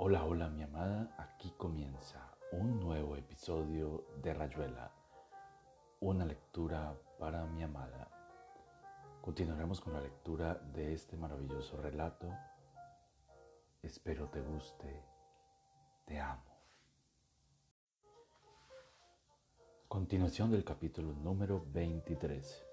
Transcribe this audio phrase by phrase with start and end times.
[0.00, 2.20] Hola, hola mi amada, aquí comienza
[2.52, 4.92] un nuevo episodio de Rayuela,
[5.98, 8.08] una lectura para mi amada.
[9.20, 12.32] Continuaremos con la lectura de este maravilloso relato.
[13.82, 15.02] Espero te guste,
[16.06, 16.44] te amo.
[19.88, 22.64] Continuación del capítulo número 23.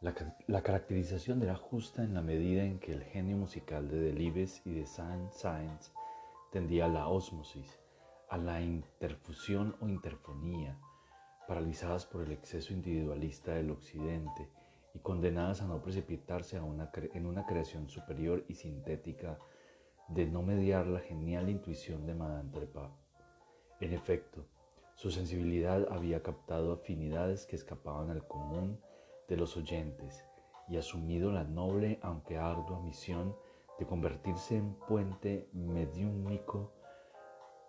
[0.00, 0.12] La,
[0.48, 4.72] la, caracterización era justa en la medida en que el genio musical de Delibes y
[4.72, 5.92] de Saint-Saëns
[6.50, 7.80] tendía a la ósmosis,
[8.28, 10.78] a la interfusión o interfonía,
[11.46, 14.50] paralizadas por el exceso individualista del Occidente
[14.94, 19.38] y condenadas a no precipitarse a en una creación superior y sintética
[20.08, 22.90] de no mediar la genial intuición de Madame Trepa.
[23.80, 24.44] En efecto,
[24.96, 28.80] su sensibilidad había captado afinidades que escapaban al común
[29.28, 30.24] de los oyentes
[30.68, 33.36] y asumido la noble aunque ardua misión
[33.80, 36.70] de convertirse en puente mediúmico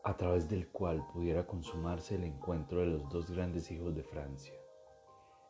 [0.04, 4.54] a través del cual pudiera consumarse el encuentro de los dos grandes hijos de Francia.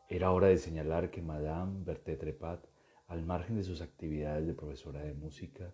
[0.07, 2.63] Era hora de señalar que Madame Berthe Trepat,
[3.07, 5.73] al margen de sus actividades de profesora de música,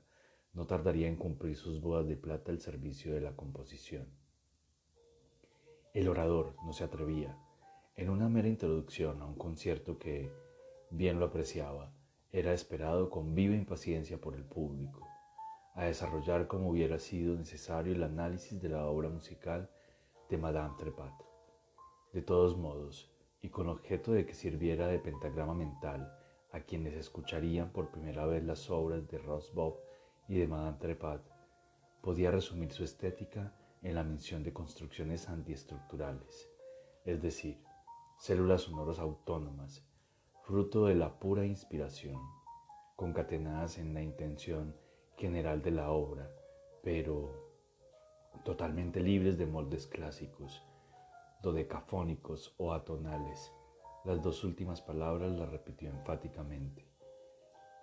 [0.53, 4.07] no tardaría en cumplir sus bodas de plata al servicio de la composición.
[5.94, 7.38] El orador no se atrevía,
[7.97, 10.31] en una mera introducción a un concierto que,
[10.91, 11.91] bien lo apreciaba,
[12.39, 15.07] era esperado con viva impaciencia por el público,
[15.73, 19.71] a desarrollar como hubiera sido necesario el análisis de la obra musical
[20.29, 21.13] de Madame Trepat.
[22.13, 26.16] De todos modos, y con objeto de que sirviera de pentagrama mental
[26.52, 29.79] a quienes escucharían por primera vez las obras de Rosbob
[30.27, 31.22] y de Madame Trepat,
[32.01, 33.51] podía resumir su estética
[33.81, 36.51] en la mención de construcciones antiestructurales,
[37.03, 37.57] es decir,
[38.19, 39.86] células sonoras autónomas,
[40.48, 42.22] fruto de la pura inspiración,
[42.95, 44.78] concatenadas en la intención
[45.17, 46.31] general de la obra,
[46.81, 47.34] pero
[48.45, 50.64] totalmente libres de moldes clásicos,
[51.44, 53.52] dodecafónicos o atonales.
[54.06, 56.88] Las dos últimas palabras las repitió enfáticamente.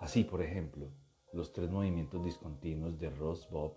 [0.01, 0.89] Así, por ejemplo,
[1.35, 3.75] los tres movimientos discontinuos de Ross Bob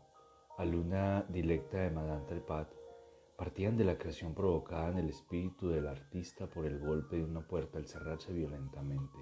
[0.58, 2.77] a luna dilecta de Madame Trepat
[3.38, 7.48] partían de la creación provocada en el espíritu del artista por el golpe de una
[7.48, 9.20] puerta al cerrarse violentamente.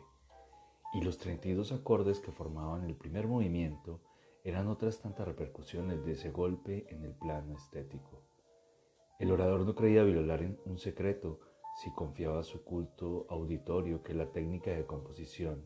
[0.94, 4.00] Y los 32 acordes que formaban el primer movimiento
[4.46, 8.22] eran otras tantas repercusiones de ese golpe en el plano estético.
[9.20, 11.42] El orador no creía violar un secreto
[11.84, 15.62] si confiaba a su culto auditorio que la técnica de composición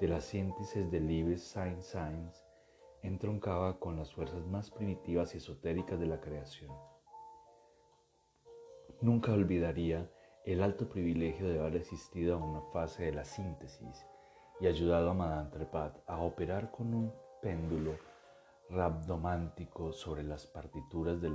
[0.00, 2.46] de las síntesis de Libes Saint-Saëns
[3.02, 6.70] entroncaba con las fuerzas más primitivas y esotéricas de la creación.
[9.02, 10.10] Nunca olvidaría
[10.44, 14.04] el alto privilegio de haber asistido a una fase de la síntesis
[14.60, 17.92] y ayudado a Madame Trepat a operar con un péndulo
[18.68, 21.30] rabdomántico sobre las partituras de,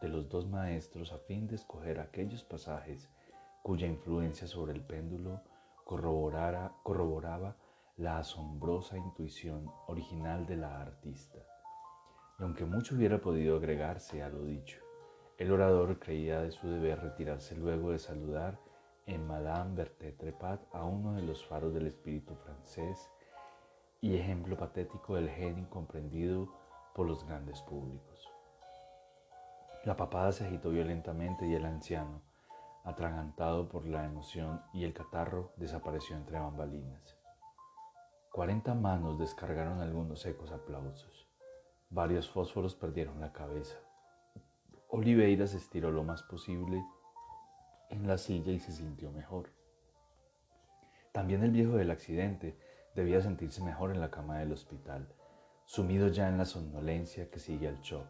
[0.00, 3.08] de, los dos maestros a fin de escoger aquellos pasajes
[3.62, 5.42] cuya influencia sobre el péndulo
[5.84, 7.56] corroboraba
[7.96, 11.40] la asombrosa intuición original de la artista.
[12.38, 14.87] Y aunque mucho hubiera podido agregarse a lo dicho,
[15.38, 18.58] el orador creía de su deber retirarse luego de saludar
[19.06, 23.08] en Madame Berthe Trepat a uno de los faros del espíritu francés
[24.00, 26.52] y ejemplo patético del genio incomprendido
[26.92, 28.28] por los grandes públicos.
[29.84, 32.20] La papada se agitó violentamente y el anciano,
[32.82, 37.16] atragantado por la emoción y el catarro, desapareció entre bambalinas.
[38.32, 41.28] Cuarenta manos descargaron algunos secos aplausos.
[41.90, 43.78] Varios fósforos perdieron la cabeza.
[44.90, 46.82] Oliveira se estiró lo más posible
[47.90, 49.52] en la silla y se sintió mejor.
[51.12, 52.58] También el viejo del accidente
[52.94, 55.06] debía sentirse mejor en la cama del hospital,
[55.66, 58.06] sumido ya en la somnolencia que sigue al shock,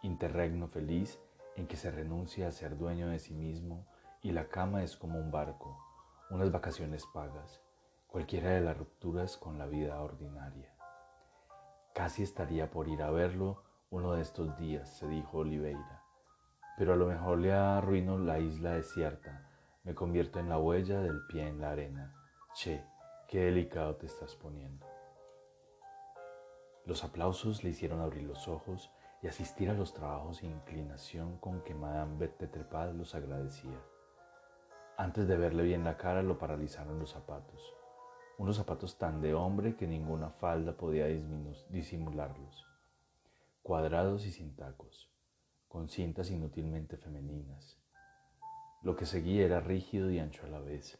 [0.00, 1.20] interregno feliz
[1.54, 3.86] en que se renuncia a ser dueño de sí mismo
[4.22, 5.78] y la cama es como un barco,
[6.30, 7.60] unas vacaciones pagas,
[8.06, 10.74] cualquiera de las rupturas con la vida ordinaria.
[11.94, 15.95] Casi estaría por ir a verlo uno de estos días, se dijo Oliveira
[16.76, 19.48] pero a lo mejor le arruino la isla desierta,
[19.82, 22.14] me convierto en la huella del pie en la arena.
[22.54, 22.84] Che,
[23.28, 24.86] qué delicado te estás poniendo.
[26.84, 28.92] Los aplausos le hicieron abrir los ojos
[29.22, 33.80] y asistir a los trabajos e inclinación con que Madame Bettetrepad los agradecía.
[34.98, 37.74] Antes de verle bien la cara lo paralizaron los zapatos,
[38.38, 41.06] unos zapatos tan de hombre que ninguna falda podía
[41.70, 42.66] disimularlos,
[43.62, 45.15] cuadrados y sin tacos
[45.68, 47.78] con cintas inútilmente femeninas.
[48.82, 50.98] Lo que seguía era rígido y ancho a la vez,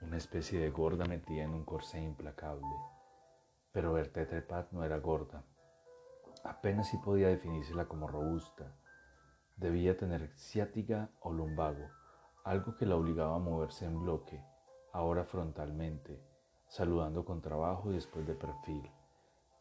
[0.00, 2.66] una especie de gorda metida en un corsé implacable.
[3.72, 5.44] Pero Berthe Trepat no era gorda,
[6.44, 8.74] Apenas si podía definírsela como robusta.
[9.56, 11.88] Debía tener ciática o lumbago,
[12.42, 14.42] algo que la obligaba a moverse en bloque,
[14.92, 16.20] ahora frontalmente,
[16.66, 18.90] saludando con trabajo y después de perfil,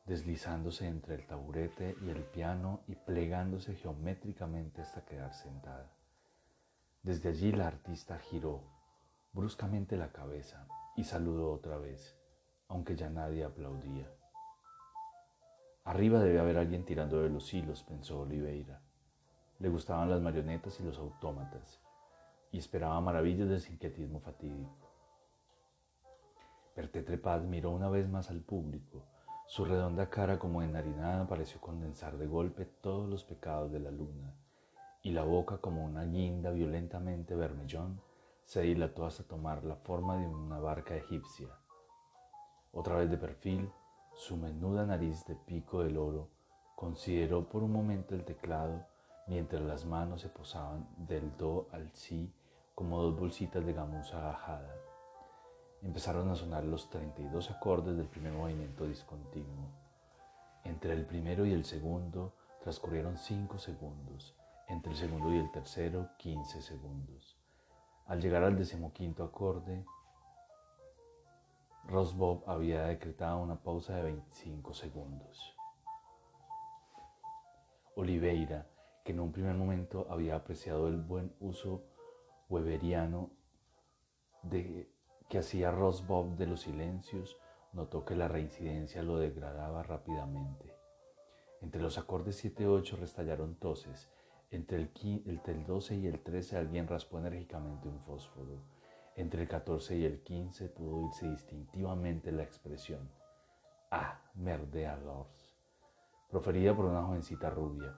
[0.05, 5.91] deslizándose entre el taburete y el piano y plegándose geométricamente hasta quedar sentada.
[7.03, 8.61] Desde allí la artista giró
[9.33, 12.17] bruscamente la cabeza y saludó otra vez,
[12.67, 14.07] aunque ya nadie aplaudía.
[15.83, 18.81] Arriba debe haber alguien tirando de los hilos, pensó Oliveira.
[19.59, 21.81] Le gustaban las marionetas y los autómatas,
[22.51, 24.91] y esperaba maravillas del sinquetismo fatídico.
[26.75, 29.05] Pertetrepad miró una vez más al público.
[29.51, 34.33] Su redonda cara como enharinada pareció condensar de golpe todos los pecados de la luna,
[35.03, 37.99] y la boca como una guinda violentamente vermellón
[38.45, 41.49] se dilató hasta tomar la forma de una barca egipcia.
[42.71, 43.69] Otra vez de perfil,
[44.13, 46.29] su menuda nariz de pico del oro
[46.77, 48.85] consideró por un momento el teclado
[49.27, 52.33] mientras las manos se posaban del do al si
[52.73, 54.90] como dos bolsitas de gamuza ajada.
[55.81, 59.69] Empezaron a sonar los 32 acordes del primer movimiento discontinuo.
[60.63, 64.35] Entre el primero y el segundo transcurrieron 5 segundos,
[64.67, 67.37] entre el segundo y el tercero 15 segundos.
[68.05, 69.83] Al llegar al decimoquinto acorde,
[71.85, 75.55] Rosbob había decretado una pausa de 25 segundos.
[77.95, 78.67] Oliveira
[79.03, 81.83] que en un primer momento había apreciado el buen uso
[82.49, 83.31] weberiano
[84.43, 84.90] de,
[85.31, 87.37] que hacía Rosbob de los silencios,
[87.71, 90.75] notó que la reincidencia lo degradaba rápidamente.
[91.61, 94.09] Entre los acordes 7-8 restallaron toses,
[94.51, 94.91] entre el,
[95.25, 98.61] entre el 12 y el 13 alguien raspó enérgicamente un fósforo,
[99.15, 103.09] entre el 14 y el 15 pudo oírse distintivamente la expresión
[103.89, 105.55] Ah, merdeadors,
[106.29, 107.95] proferida por una jovencita rubia.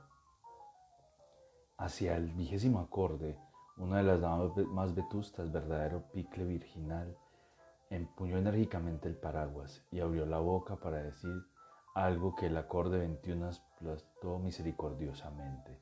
[1.79, 3.39] Hacia el vigésimo acorde,
[3.77, 7.17] una de las damas más vetustas, verdadero picle virginal,
[7.95, 11.35] empuñó enérgicamente el paraguas y abrió la boca para decir
[11.93, 15.79] algo que el acorde 21 aplastó misericordiosamente.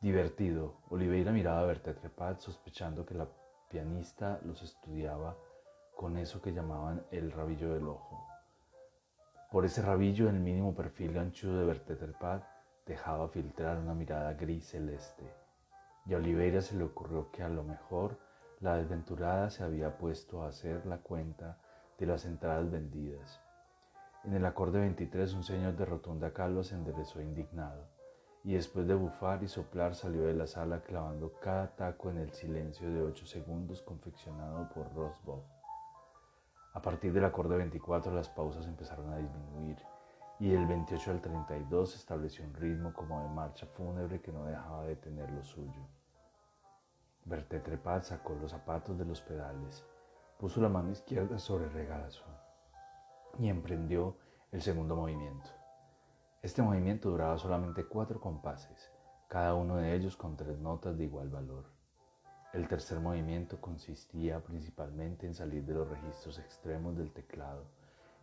[0.00, 3.28] Divertido, Oliveira miraba a Berta Trepat sospechando que la
[3.68, 5.36] pianista los estudiaba
[5.94, 8.26] con eso que llamaban el rabillo del ojo.
[9.50, 12.42] Por ese rabillo, el mínimo perfil ganchudo de Berta Trepat
[12.86, 15.30] dejaba filtrar una mirada gris celeste,
[16.06, 18.18] y a Oliveira se le ocurrió que a lo mejor
[18.62, 21.58] la desventurada se había puesto a hacer la cuenta
[21.98, 23.40] de las entradas vendidas.
[24.22, 27.88] En el acorde 23 un señor de rotunda calva se enderezó indignado,
[28.44, 32.32] y después de bufar y soplar salió de la sala clavando cada taco en el
[32.32, 35.42] silencio de ocho segundos confeccionado por Rosbob.
[36.74, 39.76] A partir del acorde 24 las pausas empezaron a disminuir
[40.38, 44.84] y del 28 al 32 estableció un ritmo como de marcha fúnebre que no dejaba
[44.84, 45.88] de tener lo suyo.
[47.24, 47.62] Berté
[48.02, 49.84] sacó los zapatos de los pedales,
[50.38, 52.24] puso la mano izquierda sobre el regazo
[53.38, 54.16] y emprendió
[54.50, 55.48] el segundo movimiento.
[56.42, 58.90] Este movimiento duraba solamente cuatro compases,
[59.28, 61.64] cada uno de ellos con tres notas de igual valor.
[62.52, 67.64] El tercer movimiento consistía principalmente en salir de los registros extremos del teclado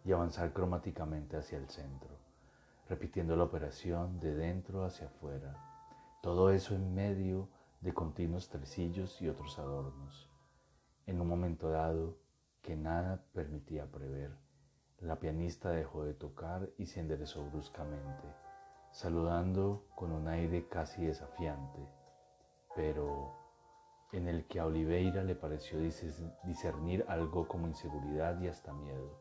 [0.04, 2.12] y avanzar cromáticamente hacia el centro,
[2.90, 5.56] repitiendo la operación de dentro hacia afuera,
[6.22, 7.48] todo eso en medio
[7.82, 10.30] de continuos tresillos y otros adornos.
[11.06, 12.18] En un momento dado,
[12.62, 14.38] que nada permitía prever,
[15.00, 18.28] la pianista dejó de tocar y se enderezó bruscamente,
[18.92, 21.80] saludando con un aire casi desafiante,
[22.76, 23.34] pero
[24.12, 29.18] en el que a Oliveira le pareció discernir algo como inseguridad y hasta miedo.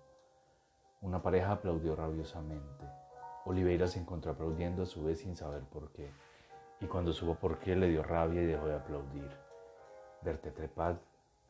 [1.01, 2.85] Una pareja aplaudió rabiosamente.
[3.45, 6.11] Oliveira se encontró aplaudiendo a su vez sin saber por qué,
[6.81, 9.31] y cuando supo por qué le dio rabia y dejó de aplaudir.
[10.23, 10.97] Bertetrepad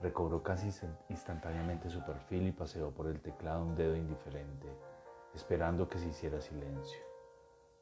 [0.01, 0.71] recobró casi
[1.09, 4.69] instantáneamente su perfil y paseó por el teclado un dedo indiferente,
[5.35, 7.01] esperando que se hiciera silencio.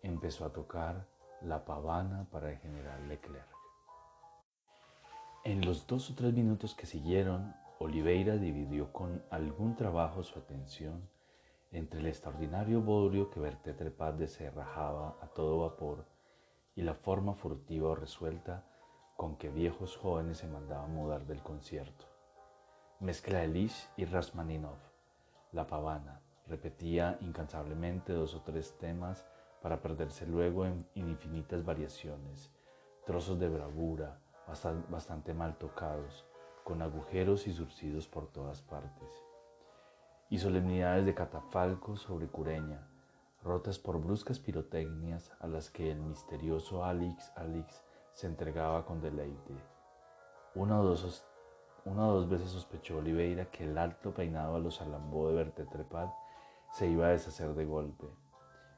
[0.02, 1.06] Empezó a tocar
[1.42, 3.46] la pavana para el general Leclerc.
[5.44, 11.08] En los dos o tres minutos que siguieron, Oliveira dividió con algún trabajo su atención
[11.70, 16.04] entre el extraordinario bodrio que Berté Trepad deserrajaba a todo vapor
[16.76, 18.64] y la forma furtiva o resuelta
[19.16, 22.04] con que viejos jóvenes se mandaban mudar del concierto.
[23.00, 24.78] Mezcla de Lish y Rasmaninov.
[25.50, 29.26] La pavana repetía incansablemente dos o tres temas
[29.60, 32.52] para perderse luego en infinitas variaciones,
[33.04, 34.20] trozos de bravura
[34.88, 36.24] bastante mal tocados,
[36.62, 39.26] con agujeros y surcidos por todas partes
[40.28, 42.88] y solemnidades de catafalcos sobre cureña,
[43.46, 49.54] rotas por bruscas pirotecnias a las que el misterioso Alex Alex se entregaba con deleite.
[50.56, 51.24] Una o dos,
[51.84, 56.12] una o dos veces sospechó Oliveira que el alto peinado a los alambó de Bertetrepat
[56.72, 58.08] se iba a deshacer de golpe,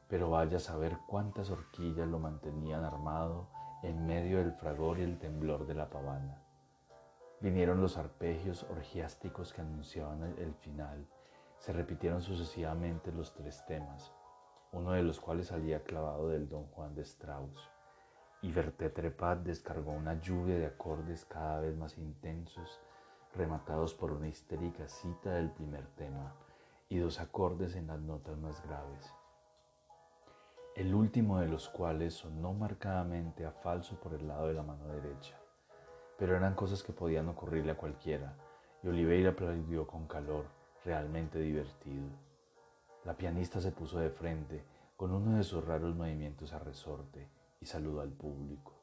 [0.07, 3.49] pero vaya a saber cuántas horquillas lo mantenían armado
[3.83, 6.43] en medio del fragor y el temblor de la pavana.
[7.41, 11.07] Vinieron los arpegios orgiásticos que anunciaban el final.
[11.59, 14.13] Se repitieron sucesivamente los tres temas,
[14.73, 17.71] uno de los cuales salía clavado del Don Juan de Strauss.
[18.43, 22.81] Y Vertetrepat descargó una lluvia de acordes cada vez más intensos,
[23.35, 26.35] rematados por una histérica cita del primer tema
[26.89, 29.13] y dos acordes en las notas más graves.
[30.77, 34.87] El último de los cuales sonó marcadamente a falso por el lado de la mano
[34.89, 35.37] derecha
[36.19, 38.35] pero eran cosas que podían ocurrirle a cualquiera,
[38.83, 40.47] y Oliveira aplaudió con calor,
[40.85, 42.09] realmente divertido.
[43.05, 44.65] La pianista se puso de frente
[44.97, 47.29] con uno de sus raros movimientos a resorte
[47.61, 48.75] y saludó al público.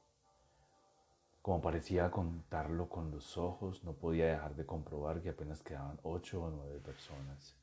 [1.42, 6.42] Como parecía contarlo con los ojos, no podía dejar de comprobar que apenas quedaban ocho
[6.42, 7.56] o nueve personas.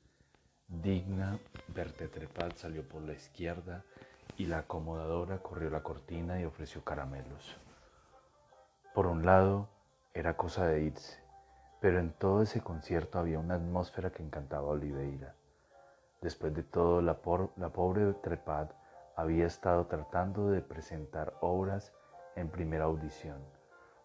[0.69, 3.85] Digna Bertetrepat salió por la izquierda
[4.37, 7.57] y la acomodadora corrió la cortina y ofreció caramelos.
[8.95, 9.69] Por un lado,
[10.15, 11.19] era cosa de irse,
[11.81, 15.35] pero en todo ese concierto había una atmósfera que encantaba a Oliveira.
[16.23, 18.69] Después de todo, la, pobre Trepad
[19.17, 21.93] había estado tratando de presentar obras
[22.37, 23.43] en primera audición,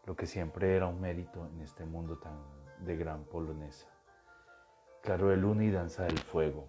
[0.06, 2.34] lo que siempre era un mérito en este mundo tan
[2.80, 3.88] de gran polonesa.
[5.04, 6.66] Claro de luna y danza del fuego.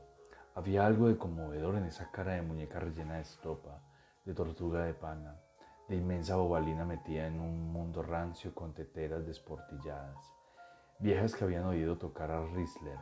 [0.54, 3.80] Había algo de conmovedor en esa cara de muñeca rellena de estopa,
[4.26, 5.40] de tortuga de pana,
[5.88, 10.18] de inmensa bobalina metida en un mundo rancio con teteras desportilladas,
[10.98, 12.98] viejas que habían oído tocar a Risler,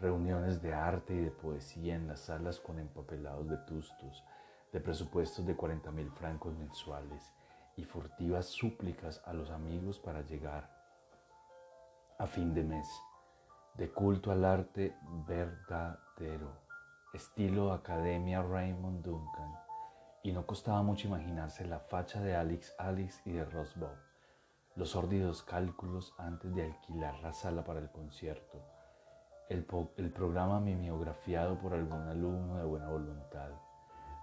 [0.00, 4.24] reuniones de arte y de poesía en las salas con empapelados de tustos,
[4.72, 7.32] de presupuestos de 40 mil francos mensuales
[7.76, 10.70] y furtivas súplicas a los amigos para llegar
[12.18, 12.88] a fin de mes,
[13.74, 14.94] de culto al arte
[15.26, 16.52] verdadero,
[17.14, 19.54] estilo Academia Raymond Duncan,
[20.22, 23.96] y no costaba mucho imaginarse la facha de Alex Alex y de Rosbow,
[24.76, 28.62] los sórdidos cálculos antes de alquilar la sala para el concierto,
[29.50, 29.64] el,
[30.12, 33.50] programa mimeografiado por algún alumno de buena voluntad,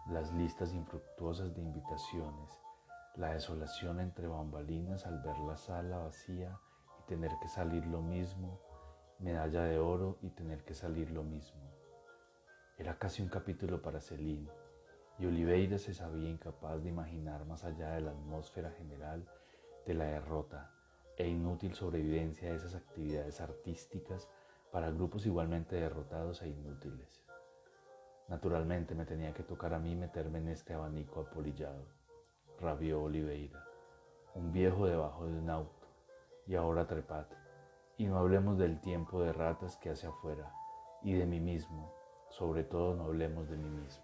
[0.09, 2.49] las listas infructuosas de invitaciones,
[3.17, 6.57] la desolación entre bambalinas al ver la sala vacía
[7.01, 8.57] y tener que salir lo mismo,
[9.19, 11.59] medalla de oro y tener que salir lo mismo.
[12.77, 14.49] Era casi un capítulo para Celine
[15.19, 19.27] y Oliveira se sabía incapaz de imaginar más allá de la atmósfera general
[19.85, 20.71] de la derrota
[21.17, 24.29] e inútil sobrevivencia de esas actividades artísticas
[24.71, 27.23] para grupos igualmente derrotados e inútiles.
[28.27, 31.85] Naturalmente me tenía que tocar a mí meterme en este abanico apolillado,
[32.59, 33.63] rabió Oliveira,
[34.35, 35.87] un viejo debajo de un auto,
[36.45, 37.35] y ahora trepate,
[37.97, 40.53] y no hablemos del tiempo de ratas que hace afuera,
[41.01, 41.93] y de mí mismo,
[42.29, 44.03] sobre todo no hablemos de mí mismo.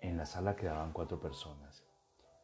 [0.00, 1.82] En la sala quedaban cuatro personas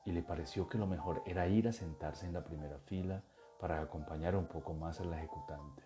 [0.07, 3.23] y le pareció que lo mejor era ir a sentarse en la primera fila
[3.61, 5.83] para acompañar un poco más al ejecutante.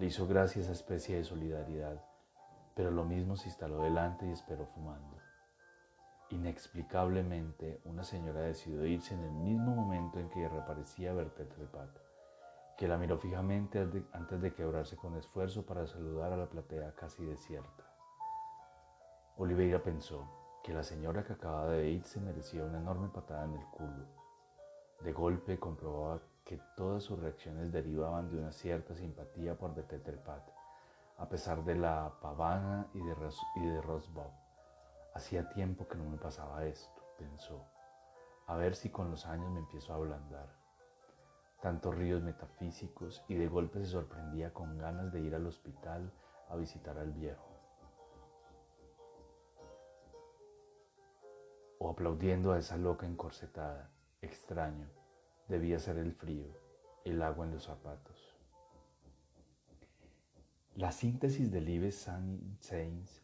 [0.00, 2.02] Le hizo gracia esa especie de solidaridad,
[2.74, 5.18] pero lo mismo se instaló delante y esperó fumando.
[6.30, 11.90] Inexplicablemente, una señora decidió irse en el mismo momento en que reaparecía Bertet Trepat,
[12.78, 13.78] que la miró fijamente
[14.12, 17.84] antes de quebrarse con esfuerzo para saludar a la platea casi desierta.
[19.36, 20.26] Oliveira pensó,
[20.64, 24.06] que la señora que acababa de irse merecía una enorme patada en el culo.
[25.02, 30.42] De golpe comprobaba que todas sus reacciones derivaban de una cierta simpatía por Pat,
[31.18, 33.14] a pesar de la pavana y de,
[33.54, 34.32] y de Rosbow.
[35.14, 37.64] Hacía tiempo que no me pasaba esto, pensó.
[38.48, 40.48] A ver si con los años me empiezo a ablandar.
[41.62, 46.12] Tantos ríos metafísicos y de golpe se sorprendía con ganas de ir al hospital
[46.48, 47.46] a visitar al viejo.
[51.82, 53.88] o aplaudiendo a esa loca encorsetada.
[54.20, 54.86] Extraño,
[55.50, 56.46] debía ser el frío,
[57.04, 58.36] el agua en los zapatos.
[60.76, 63.20] La síntesis del Ives Saint-Saëns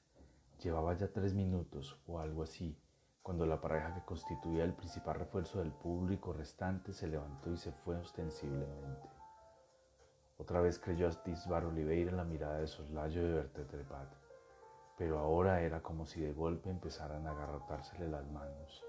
[0.60, 2.76] llevaba ya tres minutos o algo así,
[3.22, 7.70] cuando la pareja que constituía el principal refuerzo del público restante se levantó y se
[7.70, 9.08] fue ostensiblemente.
[10.36, 14.26] Otra vez creyó atisbar Oliveira la mirada de soslayo de Bertetrepat
[14.98, 18.82] pero ahora era como si de golpe empezaran a agarrotársele las manos.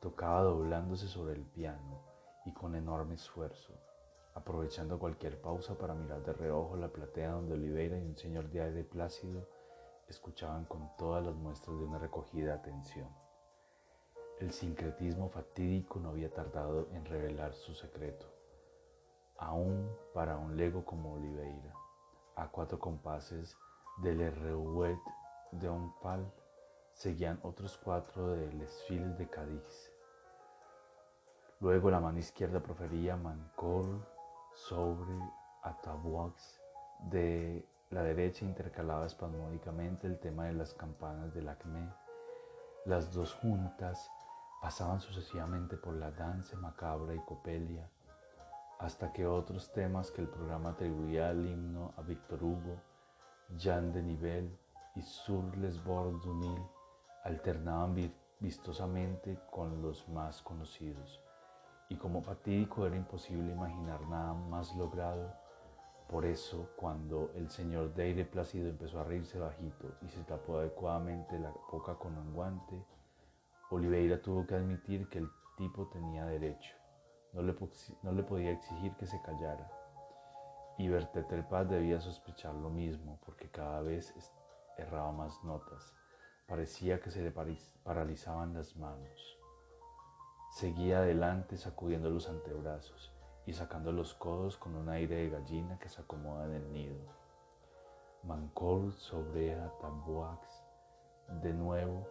[0.00, 2.13] Tocaba doblándose sobre el piano
[2.44, 3.74] y con enorme esfuerzo,
[4.34, 8.60] aprovechando cualquier pausa para mirar de reojo la platea donde Oliveira y un señor de
[8.60, 9.48] aire plácido
[10.08, 13.08] escuchaban con todas las muestras de una recogida atención.
[14.40, 18.26] El sincretismo fatídico no había tardado en revelar su secreto,
[19.38, 21.72] aún para un lego como Oliveira,
[22.36, 23.56] a cuatro compases
[24.02, 24.98] del Erreuet
[25.52, 26.32] de un pal
[26.94, 29.93] seguían otros cuatro de Les Files de Cádiz.
[31.60, 33.86] Luego la mano izquierda profería Mancor
[34.52, 35.16] sobre
[35.62, 36.60] Ataboix
[37.10, 41.88] de la derecha intercalaba espasmódicamente el tema de las campanas del acme.
[42.86, 44.10] Las dos juntas
[44.60, 47.88] pasaban sucesivamente por la danza macabra y copelia,
[48.78, 52.80] hasta que otros temas que el programa atribuía al himno a Víctor Hugo,
[53.56, 54.58] Jean de Nivel
[54.96, 56.70] y Sur les Bords du
[57.22, 57.94] alternaban
[58.40, 61.23] vistosamente con los más conocidos.
[61.94, 65.32] Y como fatídico era imposible imaginar nada más logrado,
[66.08, 70.58] por eso cuando el señor de aire plácido empezó a reírse bajito y se tapó
[70.58, 72.84] adecuadamente la boca con un guante,
[73.70, 76.74] Oliveira tuvo que admitir que el tipo tenía derecho.
[77.32, 77.54] No le,
[78.02, 79.70] no le podía exigir que se callara.
[80.78, 84.12] Y Bertetelpaz debía sospechar lo mismo, porque cada vez
[84.78, 85.94] erraba más notas.
[86.48, 87.32] Parecía que se le
[87.84, 89.43] paralizaban las manos.
[90.54, 93.10] Seguía adelante sacudiendo los antebrazos
[93.44, 96.94] y sacando los codos con un aire de gallina que se acomoda en el nido.
[98.22, 100.46] Mancor sobre Ataboax,
[101.42, 102.06] de nuevo,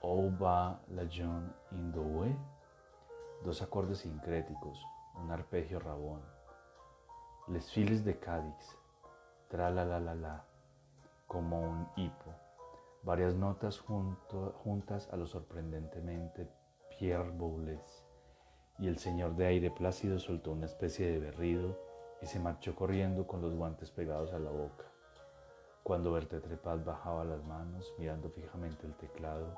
[0.00, 2.36] O va la John Indowe,
[3.42, 4.80] dos acordes sincréticos,
[5.16, 6.22] un arpegio rabón.
[7.48, 8.78] Les files de Cádiz,
[9.48, 10.44] tra la la la la,
[11.26, 12.32] como un hipo,
[13.02, 16.48] varias notas juntas a lo sorprendentemente
[17.00, 21.78] Y el señor de aire plácido soltó una especie de berrido
[22.22, 24.84] y se marchó corriendo con los guantes pegados a la boca.
[25.82, 29.56] Cuando Berté Trepaz bajaba las manos mirando fijamente el teclado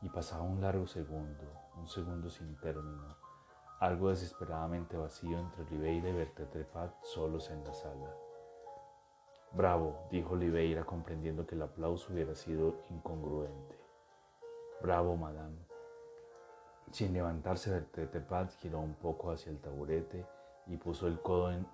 [0.00, 1.44] y pasaba un largo segundo,
[1.76, 3.16] un segundo sin término,
[3.80, 8.14] algo desesperadamente vacío entre Oliveira y Berté Trepaz solos en la sala.
[9.52, 13.76] Bravo, dijo Oliveira comprendiendo que el aplauso hubiera sido incongruente.
[14.80, 15.65] Bravo, madame.
[16.96, 20.24] Sin levantarse, Bertetepat giró un poco hacia el taburete
[20.66, 21.66] y puso el codo en,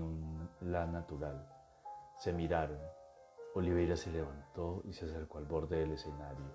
[0.00, 1.44] un la natural.
[2.16, 2.78] Se miraron.
[3.56, 6.46] Oliveira se levantó y se acercó al borde del escenario.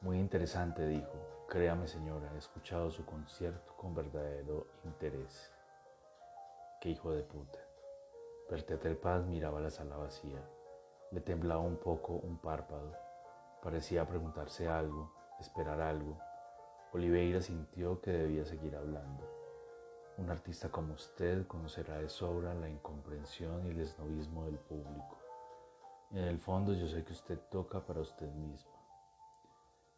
[0.00, 1.46] Muy interesante, dijo.
[1.48, 5.52] Créame, señora, he escuchado su concierto con verdadero interés.
[6.80, 7.60] Qué hijo de puta.
[8.50, 10.42] Bertetepat miraba la sala vacía.
[11.12, 12.96] Le temblaba un poco un párpado.
[13.62, 16.18] Parecía preguntarse algo, esperar algo,
[16.96, 19.22] Oliveira sintió que debía seguir hablando.
[20.16, 25.18] Un artista como usted conocerá de sobra la incomprensión y el esnovismo del público.
[26.12, 28.72] En el fondo yo sé que usted toca para usted misma.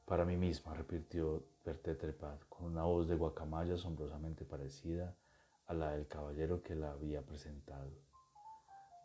[0.06, 5.14] Para mí misma, repitió Berté Trepad, con una voz de guacamaya asombrosamente parecida
[5.68, 7.92] a la del caballero que la había presentado.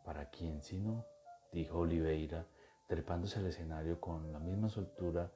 [0.03, 1.05] ¿Para quién sino?
[1.51, 2.47] dijo Oliveira,
[2.87, 5.31] trepándose al escenario con la misma soltura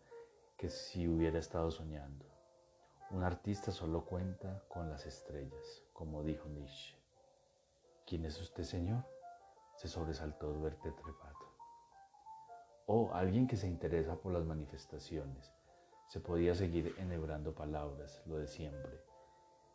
[0.58, 2.37] que si hubiera estado soñando.
[3.10, 6.94] Un artista solo cuenta con las estrellas, como dijo Nietzsche.
[8.06, 9.06] ¿Quién es usted, señor?
[9.78, 11.56] Se sobresaltó verte Trepato.
[12.86, 15.54] Oh, alguien que se interesa por las manifestaciones.
[16.10, 19.02] Se podía seguir enhebrando palabras, lo de siempre.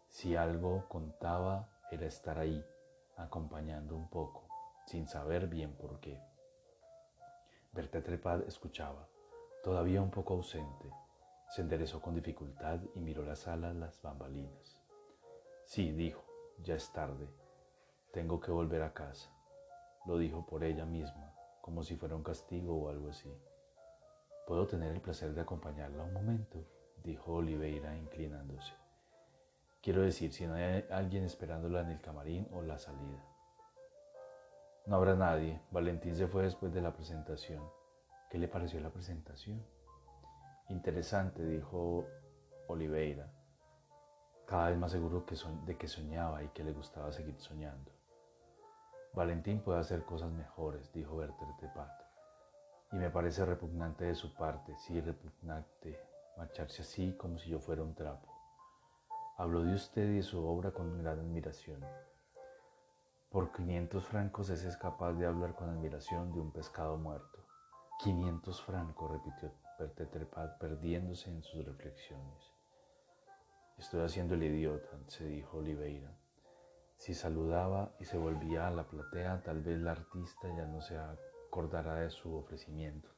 [0.09, 2.63] Si algo contaba, era estar ahí,
[3.17, 4.47] acompañando un poco,
[4.87, 6.21] sin saber bien por qué.
[7.73, 9.09] Berté Trepad escuchaba,
[9.65, 10.91] todavía un poco ausente,
[11.53, 14.81] se enderezó con dificultad y miró la sala las bambalinas.
[15.67, 16.25] Sí, dijo,
[16.63, 17.29] ya es tarde.
[18.11, 19.31] Tengo que volver a casa.
[20.07, 23.31] Lo dijo por ella misma, como si fuera un castigo o algo así.
[24.47, 26.65] ¿Puedo tener el placer de acompañarla un momento?
[27.05, 28.73] dijo Oliveira inclinándose.
[29.83, 33.23] Quiero decir, si no hay alguien esperándola en el camarín o la salida.
[34.87, 35.61] No habrá nadie.
[35.71, 37.63] Valentín se fue después de la presentación.
[38.31, 39.63] ¿Qué le pareció la presentación?
[40.69, 42.07] Interesante, dijo
[42.69, 43.31] Oliveira,
[44.47, 45.25] cada vez más seguro
[45.67, 47.91] de que soñaba y que le gustaba seguir soñando.
[49.13, 51.91] Valentín puede hacer cosas mejores, dijo Werther Tepat,
[52.93, 55.99] y me parece repugnante de su parte, sí repugnante,
[56.39, 58.29] marcharse así como si yo fuera un trapo.
[59.37, 61.85] Habló de usted y de su obra con gran admiración.
[63.31, 67.45] Por 500 francos ese es capaz de hablar con admiración de un pescado muerto.
[68.01, 69.51] 500 francos, repitió
[70.59, 72.53] Perdiéndose en sus reflexiones.
[73.79, 76.11] Estoy haciendo el idiota, se dijo Oliveira.
[76.97, 80.97] Si saludaba y se volvía a la platea, tal vez la artista ya no se
[80.97, 83.09] acordara de su ofrecimiento.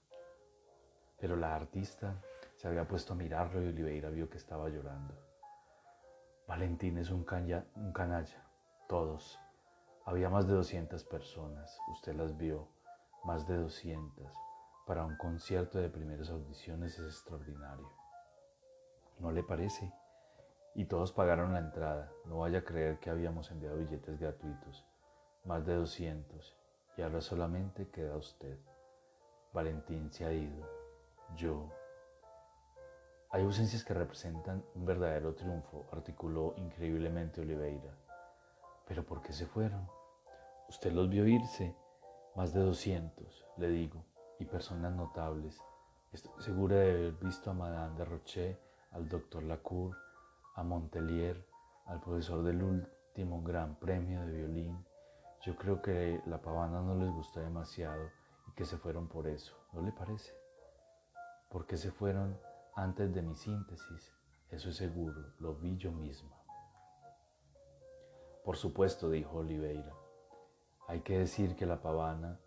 [1.18, 2.22] Pero la artista
[2.57, 5.14] se había puesto a mirarlo y Oliveira vio que estaba llorando.
[6.46, 7.27] Valentín es un,
[7.74, 8.48] un canalla,
[8.88, 9.38] todos.
[10.07, 12.68] Había más de 200 personas, usted las vio,
[13.24, 14.33] más de 200.
[14.86, 17.90] Para un concierto de primeras audiciones es extraordinario.
[19.18, 19.90] ¿No le parece?
[20.74, 22.12] Y todos pagaron la entrada.
[22.26, 24.84] No vaya a creer que habíamos enviado billetes gratuitos.
[25.44, 26.54] Más de 200.
[26.98, 28.58] Y ahora solamente queda usted.
[29.54, 30.68] Valentín se ha ido.
[31.34, 31.70] Yo.
[33.30, 37.96] Hay ausencias que representan un verdadero triunfo, articuló increíblemente Oliveira.
[38.86, 39.88] Pero ¿por qué se fueron?
[40.68, 41.74] Usted los vio irse.
[42.34, 44.04] Más de 200, le digo,
[44.44, 45.59] y personas notables.
[46.12, 49.96] Estoy segura de haber visto a Madame de Rocher, al doctor Lacour,
[50.54, 51.44] a Montelier,
[51.87, 54.85] al profesor del último gran premio de violín.
[55.42, 58.11] Yo creo que la pavana no les gustó demasiado
[58.46, 60.33] y que se fueron por eso, ¿no le parece?
[61.50, 62.38] ¿Por qué se fueron
[62.74, 64.12] antes de mi síntesis?
[64.50, 66.37] Eso es seguro, lo vi yo misma.
[68.44, 69.94] Por supuesto, dijo Oliveira.
[70.87, 72.38] Hay que decir que la pavana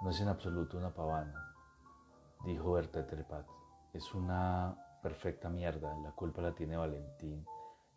[0.00, 1.54] no es en absoluto una pavana,
[2.44, 3.46] dijo Berta Trepat.
[3.94, 7.46] Es una perfecta mierda, la culpa la tiene Valentín.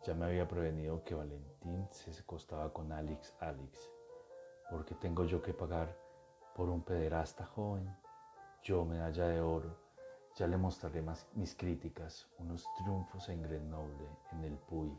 [0.06, 3.90] Ya me había prevenido que Valentín se acostaba con Alex Alex.
[4.70, 5.94] ¿Por qué tengo yo que pagar
[6.54, 7.94] por un pederasta joven?
[8.62, 9.76] Yo, medalla de oro,
[10.36, 14.98] ya le mostraré más mis críticas, unos triunfos en Grenoble, en el Puy.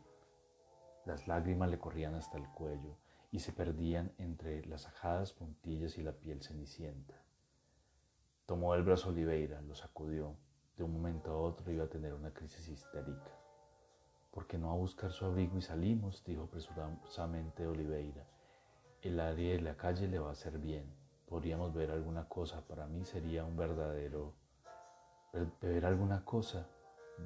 [1.05, 2.95] Las lágrimas le corrían hasta el cuello
[3.31, 7.15] y se perdían entre las ajadas puntillas y la piel cenicienta.
[8.45, 10.35] Tomó el brazo Oliveira, lo sacudió,
[10.77, 13.31] de un momento a otro iba a tener una crisis histérica.
[14.31, 16.23] ¿Por qué no a buscar su abrigo y salimos?
[16.25, 18.25] dijo presurosamente Oliveira.
[19.01, 20.85] El área de la calle le va a hacer bien.
[21.27, 22.61] Podríamos ver alguna cosa.
[22.67, 24.33] Para mí sería un verdadero...
[25.61, 26.67] ¿Beber alguna cosa?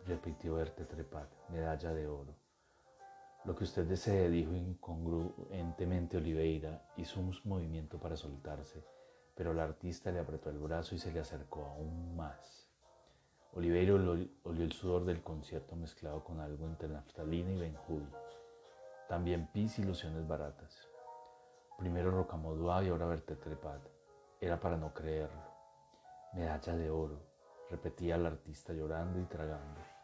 [0.05, 2.44] repitió Erte Trepat, medalla de oro.
[3.45, 8.83] Lo que usted desee, dijo incongruentemente Oliveira, hizo un movimiento para soltarse,
[9.35, 12.67] pero el artista le apretó el brazo y se le acercó aún más.
[13.53, 18.07] Oliveira olió el sudor del concierto mezclado con algo entre naftalina y benjuy.
[19.07, 20.89] También pis y lociones baratas.
[21.77, 23.81] Primero Rocamodua y ahora Trepat.
[24.41, 25.43] Era para no creerlo.
[26.33, 27.21] Medalla de oro,
[27.69, 29.94] repetía el artista llorando y tragando.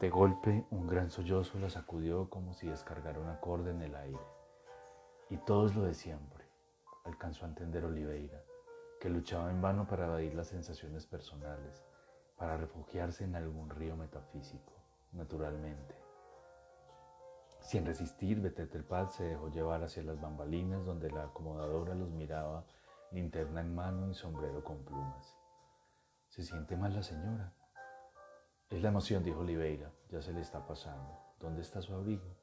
[0.00, 4.26] De golpe, un gran sollozo la sacudió como si descargara un acorde en el aire.
[5.28, 6.44] Y todo es lo de siempre,
[7.04, 8.42] alcanzó a entender Oliveira,
[9.00, 11.84] que luchaba en vano para evadir las sensaciones personales
[12.38, 14.72] para refugiarse en algún río metafísico,
[15.12, 15.96] naturalmente.
[17.60, 22.64] Sin resistir, Betetelpad se dejó llevar hacia las bambalinas donde la acomodadora los miraba,
[23.10, 25.36] linterna en mano y sombrero con plumas.
[26.28, 27.52] ¿Se siente mal la señora?
[28.70, 31.18] Es la emoción, dijo Oliveira, ya se le está pasando.
[31.40, 32.36] ¿Dónde está su abrigo?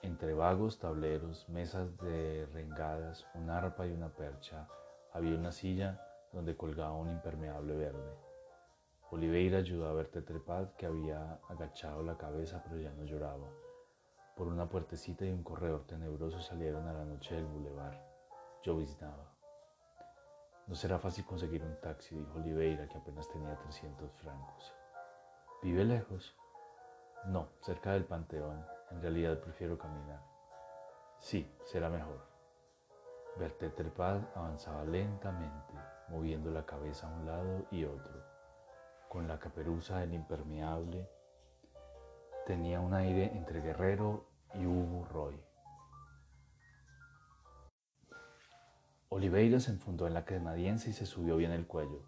[0.00, 4.66] Entre vagos tableros, mesas de rengadas, un arpa y una percha,
[5.12, 6.00] había una silla
[6.32, 8.16] donde colgaba un impermeable verde.
[9.10, 13.50] Oliveira ayudó a ver Tetrepad, que había agachado la cabeza pero ya no lloraba.
[14.34, 18.02] Por una puertecita y un corredor tenebroso salieron a la noche del bulevar.
[18.62, 19.31] Lloviznaba.
[20.66, 24.74] No será fácil conseguir un taxi, dijo Oliveira, que apenas tenía 300 francos.
[25.62, 26.36] ¿Vive lejos?
[27.26, 28.64] No, cerca del Panteón.
[28.90, 30.22] En realidad prefiero caminar.
[31.18, 32.26] Sí, será mejor.
[33.36, 35.74] Bertetrepad avanzaba lentamente
[36.08, 38.22] moviendo la cabeza a un lado y otro.
[39.08, 41.08] Con la caperuza del impermeable
[42.46, 45.40] tenía un aire entre guerrero y Hugo Roy.
[49.12, 52.02] Oliveira se enfundó en la canadiense y se subió bien el cuello.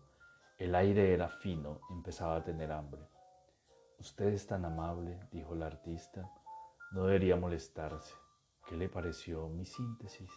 [0.58, 3.02] El aire era fino, empezaba a tener hambre.
[3.98, 6.30] Usted es tan amable, dijo la artista,
[6.92, 8.14] no debería molestarse.
[8.68, 10.30] ¿Qué le pareció mi síntesis?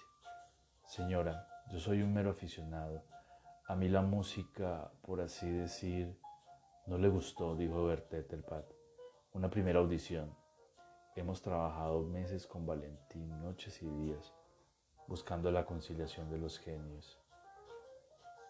[0.86, 3.04] Señora, yo soy un mero aficionado
[3.70, 6.18] a mí la música, por así decir,
[6.86, 8.66] no le gustó, dijo Bertettelpat.
[9.34, 10.34] Una primera audición.
[11.18, 14.34] Hemos trabajado meses con Valentín, noches y días,
[15.08, 17.18] buscando la conciliación de los genios.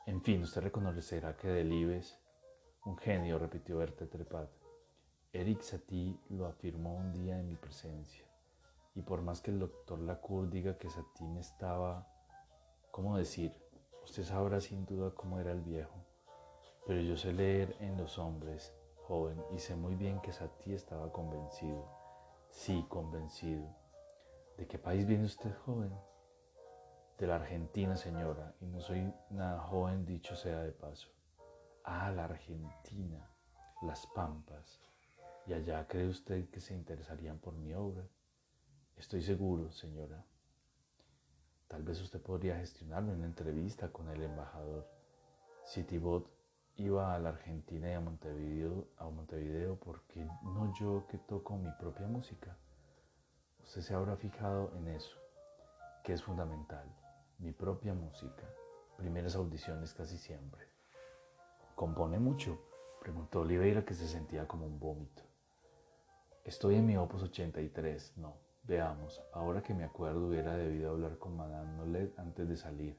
[0.06, 2.20] En fin, usted reconocerá que Delibes,
[2.86, 4.50] un genio, repitió Bertettelpat.
[5.34, 8.26] Eric Satie lo afirmó un día en mi presencia.
[8.96, 12.08] Y por más que el doctor Lacour diga que Satie estaba,
[12.92, 13.54] ¿cómo decir?,
[14.08, 16.06] Usted sabrá sin duda cómo era el viejo,
[16.86, 21.12] pero yo sé leer en los hombres, joven, y sé muy bien que Satie estaba
[21.12, 21.86] convencido,
[22.50, 23.68] sí, convencido.
[24.56, 25.92] ¿De qué país viene usted, joven?
[27.18, 31.10] De la Argentina, señora, y no soy nada joven, dicho sea de paso.
[31.84, 33.28] Ah, la Argentina,
[33.82, 34.80] las Pampas.
[35.48, 38.04] ¿Y allá cree usted que se interesarían por mi obra?
[38.96, 40.24] Estoy seguro, señora.
[41.68, 44.88] Tal vez usted podría gestionarme una entrevista con el embajador.
[45.66, 46.30] Si Tibot
[46.76, 51.58] iba a la Argentina y a Montevideo, a Montevideo, ¿por qué no yo que toco
[51.58, 52.56] mi propia música?
[53.64, 55.18] Usted se habrá fijado en eso,
[56.04, 56.88] que es fundamental,
[57.40, 58.44] mi propia música,
[58.98, 60.66] primeras audiciones casi siempre.
[61.76, 62.60] ¿Compone mucho?
[63.00, 65.22] Preguntó Oliveira que se sentía como un vómito.
[66.44, 68.36] Estoy en mi opus 83, no.
[68.64, 72.98] Veamos, ahora que me acuerdo hubiera debido hablar con Madame Nolet antes de salir.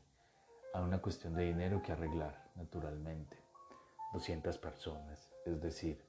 [0.73, 3.37] Hay una cuestión de dinero que arreglar, naturalmente.
[4.13, 6.03] 200 personas, es decir,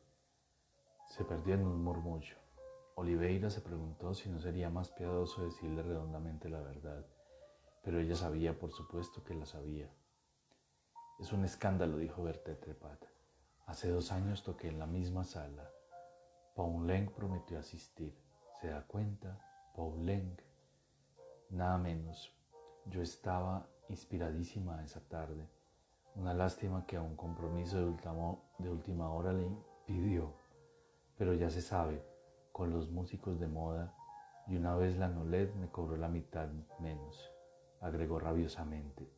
[1.08, 2.38] se perdió en un murmullo.
[2.96, 7.06] Oliveira se preguntó si no sería más piadoso decirle redondamente la verdad,
[7.84, 9.90] pero ella sabía, por supuesto, que la sabía.
[11.20, 13.04] Es un escándalo, dijo Berté Trepat.
[13.66, 15.70] Hace dos años toqué en la misma sala.
[16.56, 18.18] Paulenc prometió asistir.
[18.60, 19.40] ¿Se da cuenta?
[19.76, 20.42] Paulenc.
[21.50, 22.34] Nada menos.
[22.86, 25.48] Yo estaba inspiradísima esa tarde.
[26.16, 27.96] Una lástima que a un compromiso de,
[28.58, 30.34] de última hora le impidió.
[31.18, 32.04] Pero ya se sabe,
[32.52, 33.96] con los músicos de moda,
[34.48, 37.32] y una vez la Nolet me cobró la mitad menos,
[37.82, 39.10] agregó rabiosamente.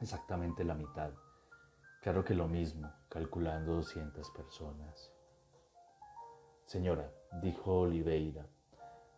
[0.00, 1.12] Exactamente la mitad.
[2.02, 5.12] Claro que lo mismo, calculando 200 personas.
[6.64, 8.46] Señora, dijo Oliveira,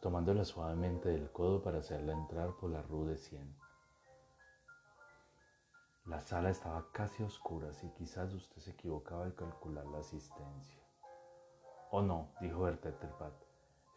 [0.01, 3.57] tomándola suavemente del codo para hacerla entrar por la rue de Cien.
[6.07, 10.83] La sala estaba casi oscura, y quizás usted se equivocaba al calcular la asistencia.
[11.91, 13.35] Oh no, dijo Bertetterpat,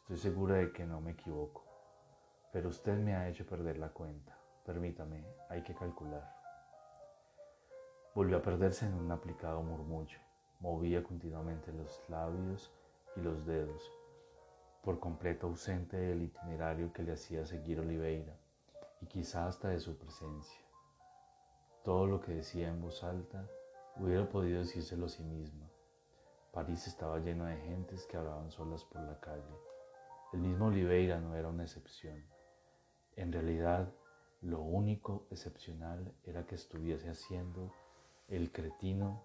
[0.01, 1.70] estoy segura de que no me equivoco.
[2.51, 4.37] Pero usted me ha hecho perder la cuenta.
[4.65, 6.29] Permítame, hay que calcular.
[8.13, 10.19] Volvió a perderse en un aplicado murmullo.
[10.59, 12.71] Movía continuamente los labios
[13.15, 13.91] y los dedos,
[14.83, 18.35] por completo ausente del itinerario que le hacía seguir Oliveira
[19.01, 20.59] y quizá hasta de su presencia.
[21.83, 23.49] Todo lo que decía en voz alta
[23.95, 25.67] hubiera podido decírselo a sí misma.
[26.51, 29.57] París estaba lleno de gentes que hablaban solas por la calle.
[30.33, 32.30] El mismo Oliveira no era una excepción.
[33.15, 33.91] En realidad,
[34.41, 37.71] lo único excepcional era que estuviese haciendo
[38.27, 39.21] el cretino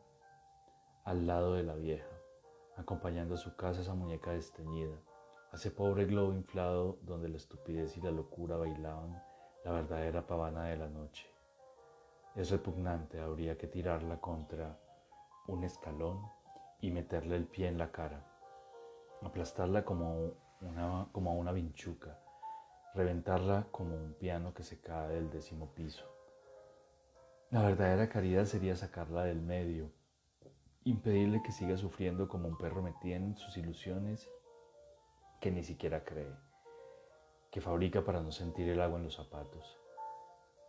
[1.04, 2.16] al lado de la vieja
[2.76, 4.96] acompañando a su casa esa muñeca desteñida,
[5.50, 9.22] a ese pobre globo inflado donde la estupidez y la locura bailaban
[9.64, 11.26] la verdadera pavana de la noche.
[12.34, 14.78] Es repugnante, habría que tirarla contra
[15.48, 16.20] un escalón
[16.80, 18.22] y meterle el pie en la cara,
[19.22, 22.20] aplastarla como una, como una vinchuca,
[22.96, 26.04] reventarla como un piano que se cae del décimo piso.
[27.50, 29.92] La verdadera caridad sería sacarla del medio,
[30.84, 34.28] impedirle que siga sufriendo como un perro metido en sus ilusiones
[35.40, 36.34] que ni siquiera cree,
[37.50, 39.78] que fabrica para no sentir el agua en los zapatos,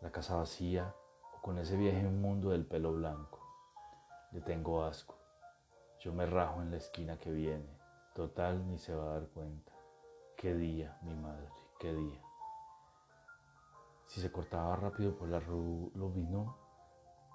[0.01, 0.93] la casa vacía
[1.35, 3.39] o con ese viaje mundo del pelo blanco.
[4.31, 5.15] Le tengo asco.
[6.01, 7.77] Yo me rajo en la esquina que viene.
[8.13, 9.71] Total, ni se va a dar cuenta.
[10.35, 11.47] Qué día, mi madre,
[11.79, 12.21] qué día.
[14.07, 16.57] Si se cortaba rápido por la rue vino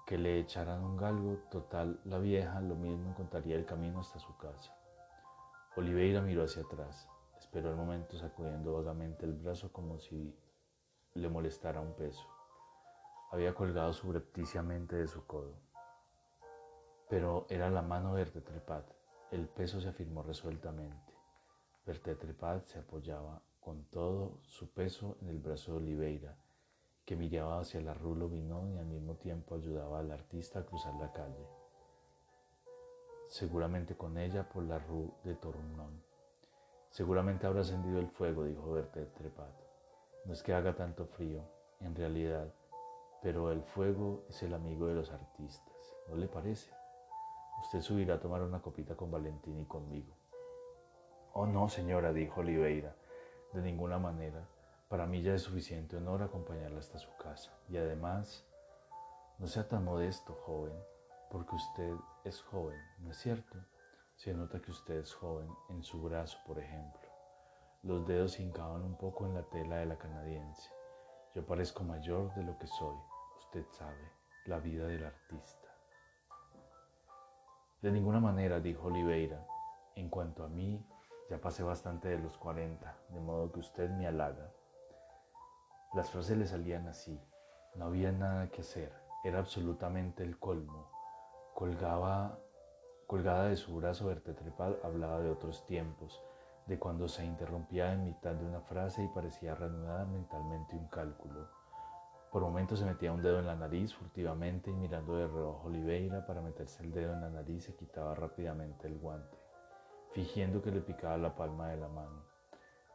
[0.05, 4.35] que le echaran un galgo, total, la vieja lo mismo encontraría el camino hasta su
[4.37, 4.75] casa.
[5.77, 7.07] Oliveira miró hacia atrás,
[7.39, 10.35] esperó el momento sacudiendo vagamente el brazo como si
[11.13, 12.27] le molestara un peso.
[13.31, 15.55] Había colgado subrepticiamente de su codo.
[17.09, 18.85] Pero era la mano de Trepat.
[19.31, 21.13] El peso se afirmó resueltamente.
[21.85, 26.35] Trepat se apoyaba con todo su peso en el brazo de Oliveira
[27.05, 30.95] que miraba hacia la Rulo Vinón y al mismo tiempo ayudaba al artista a cruzar
[30.95, 31.47] la calle.
[33.27, 36.01] Seguramente con ella por la Rue de Tournon.
[36.91, 39.53] Seguramente habrá encendido el fuego, dijo Bertet Trepat.
[40.25, 41.41] No es que haga tanto frío,
[41.81, 42.53] en realidad,
[43.21, 46.71] pero el fuego es el amigo de los artistas, ¿no le parece?
[47.63, 50.13] Usted subirá a tomar una copita con Valentín y conmigo.
[51.33, 52.95] Oh, no, señora, dijo Oliveira,
[53.53, 54.47] de ninguna manera.
[54.89, 57.51] Para mí ya es suficiente honor acompañarla hasta su casa.
[57.69, 58.45] Y además,
[59.39, 60.73] no sea tan modesto, joven,
[61.29, 63.57] porque usted es joven, ¿no es cierto?
[64.15, 67.01] Se nota que usted es joven en su brazo, por ejemplo.
[67.83, 70.69] Los dedos hincaban un poco en la tela de la canadiense.
[71.33, 72.95] Yo parezco mayor de lo que soy.
[73.39, 74.11] Usted sabe,
[74.45, 75.69] la vida del artista.
[77.81, 79.45] De ninguna manera, dijo Oliveira.
[79.95, 80.85] En cuanto a mí,
[81.33, 84.51] ya pasé bastante de los 40, de modo que usted me halaga.
[85.95, 87.19] Las frases le salían así,
[87.73, 88.93] no había nada que hacer,
[89.23, 90.91] era absolutamente el colmo.
[91.55, 92.37] Colgaba,
[93.07, 96.21] colgada de su brazo vertebral hablaba de otros tiempos,
[96.67, 101.49] de cuando se interrumpía en mitad de una frase y parecía reanudar mentalmente un cálculo.
[102.31, 106.27] Por momentos se metía un dedo en la nariz furtivamente y mirando de reojo Oliveira
[106.27, 109.42] para meterse el dedo en la nariz se quitaba rápidamente el guante,
[110.13, 112.23] fingiendo que le picaba la palma de la mano.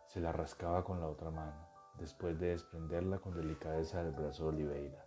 [0.07, 4.49] Se la rascaba con la otra mano, después de desprenderla con delicadeza del brazo de
[4.51, 5.05] Oliveira,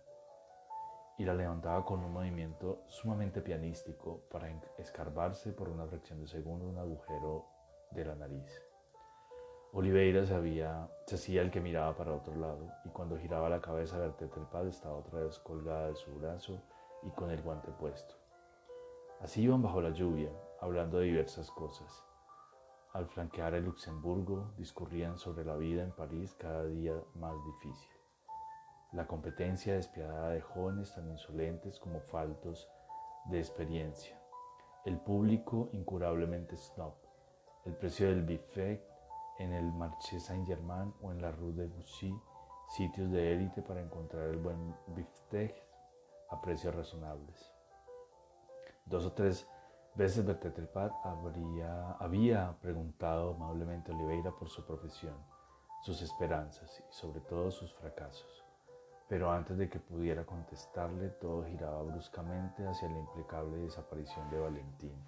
[1.16, 6.66] y la levantaba con un movimiento sumamente pianístico para escarbarse por una fracción de segundo
[6.66, 7.46] un agujero
[7.90, 8.62] de la nariz.
[9.72, 10.66] Oliveira se,
[11.06, 14.66] se hacía el que miraba para otro lado y cuando giraba la cabeza del tetrepad
[14.66, 16.60] estaba otra vez colgada de su brazo
[17.02, 18.14] y con el guante puesto.
[19.22, 20.30] Así iban bajo la lluvia,
[20.62, 22.04] hablando de diversas cosas.
[22.92, 27.90] Al flanquear el Luxemburgo, discurrían sobre la vida en París cada día más difícil.
[28.92, 32.70] La competencia despiadada de jóvenes tan insolentes como faltos
[33.24, 34.16] de experiencia.
[34.84, 36.94] El público incurablemente snob.
[37.64, 38.86] El precio del buffet
[39.40, 42.14] en el Marché Saint-Germain o en la Rue de Bussy,
[42.68, 45.60] sitios de élite para encontrar el buen biftec
[46.30, 47.52] a precios razonables.
[48.86, 49.48] Dos o tres
[49.94, 55.16] veces Bertetrepat habría, había preguntado amablemente a Oliveira por su profesión,
[55.82, 58.44] sus esperanzas y sobre todo sus fracasos.
[59.08, 65.04] Pero antes de que pudiera contestarle, todo giraba bruscamente hacia la impecable desaparición de Valentín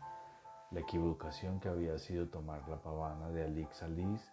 [0.75, 4.29] la equivocación que había sido tomar la pavana de Alix Alice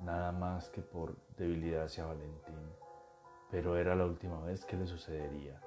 [0.00, 2.70] nada más que por debilidad hacia Valentín,
[3.50, 5.58] pero era la última vez que le sucedería.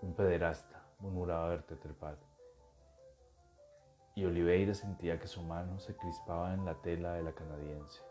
[0.00, 2.18] Un pederasta, murmuraba Bertetrepat,
[4.14, 8.02] y Oliveira sentía que su mano se crispaba en la tela de la canadiense.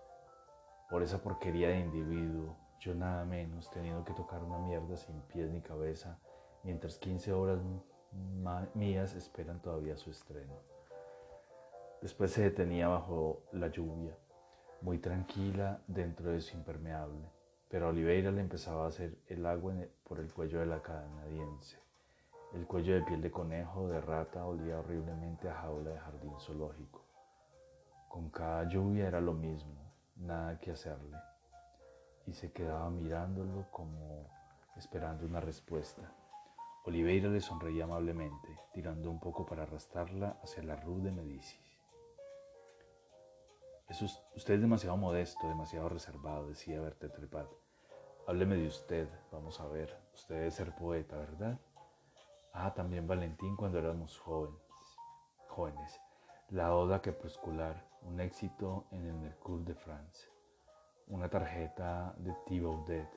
[0.89, 5.51] Por esa porquería de individuo, yo nada menos teniendo que tocar una mierda sin pies
[5.51, 6.19] ni cabeza,
[6.63, 7.59] mientras 15 horas
[8.73, 10.55] mías esperan todavía su estreno.
[12.01, 14.17] Después se detenía bajo la lluvia,
[14.81, 17.29] muy tranquila dentro de su impermeable,
[17.69, 21.79] pero a Oliveira le empezaba a hacer el agua por el cuello de la canadiense.
[22.53, 27.05] El cuello de piel de conejo de rata olía horriblemente a jaula de jardín zoológico.
[28.09, 31.17] Con cada lluvia era lo mismo, nada que hacerle,
[32.27, 34.29] y se quedaba mirándolo como
[34.75, 36.13] esperando una respuesta.
[36.85, 41.71] Oliveira le sonreía amablemente, tirando un poco para arrastrarla hacia la rue de Medici
[44.35, 47.47] usted es demasiado modesto, demasiado reservado, decía Bertet Trepat.
[48.27, 49.95] Hábleme de usted, vamos a ver.
[50.13, 51.59] Usted debe ser poeta, ¿verdad?
[52.53, 54.61] Ah, también Valentín cuando éramos jóvenes.
[55.47, 56.01] Jóvenes.
[56.49, 60.27] La Oda Crepuscular, un éxito en el Mercure de France.
[61.07, 63.09] Una tarjeta de Thibaudet.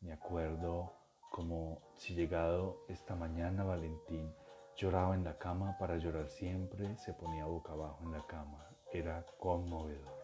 [0.00, 0.94] Me acuerdo
[1.30, 4.34] como si llegado esta mañana Valentín
[4.76, 9.24] lloraba en la cama para llorar siempre, se ponía boca abajo en la cama era
[9.38, 10.20] conmovedor.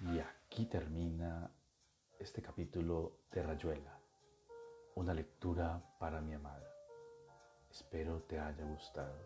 [0.00, 1.50] Y aquí termina
[2.22, 3.98] este capítulo de Rayuela,
[4.94, 6.68] una lectura para mi amada.
[7.68, 9.18] Espero te haya gustado.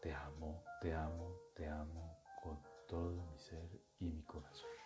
[0.00, 2.56] Te amo, te amo, te amo con
[2.86, 4.77] todo mi ser y mi corazón.